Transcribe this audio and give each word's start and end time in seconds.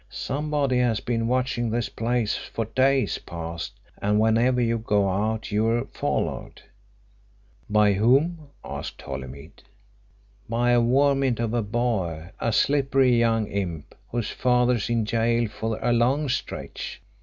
"Somebody 0.09 0.79
has 0.79 0.99
been 0.99 1.27
watching 1.27 1.69
this 1.69 1.87
place 1.87 2.35
for 2.35 2.65
days 2.65 3.19
past 3.19 3.79
and 4.01 4.19
whenever 4.19 4.59
you 4.59 4.79
go 4.79 5.07
out 5.07 5.51
you're 5.51 5.85
followed." 5.85 6.63
"By 7.69 7.93
whom?" 7.93 8.47
asked 8.65 8.99
Holymead. 9.03 9.61
"By 10.49 10.71
a 10.71 10.81
varmint 10.81 11.39
of 11.39 11.53
a 11.53 11.61
boy 11.61 12.31
a 12.39 12.51
slippery 12.51 13.15
young 13.19 13.45
imp 13.45 13.93
whose 14.09 14.31
father's 14.31 14.89
in 14.89 15.03
gaol 15.03 15.47
for 15.47 15.77
a 15.83 15.93
long 15.93 16.29
stretch. 16.29 16.99